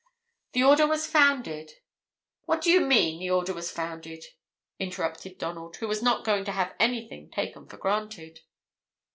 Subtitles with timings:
[0.53, 1.73] The Order was founded"
[2.47, 4.25] "What do you mean, 'The Order was founded?'"
[4.79, 8.39] interrupted Donald, who was not going to have anything taken for granted.